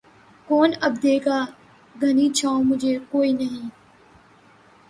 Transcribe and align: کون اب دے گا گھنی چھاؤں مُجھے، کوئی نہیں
کون 0.47 0.69
اب 0.85 0.93
دے 1.03 1.15
گا 1.25 1.37
گھنی 1.95 2.27
چھاؤں 2.37 2.63
مُجھے، 2.69 2.93
کوئی 3.11 3.31
نہیں 3.39 3.65